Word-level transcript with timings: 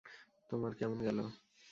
তোমার 0.49 0.71
কেমন 0.75 0.97
গেল? 0.99 1.19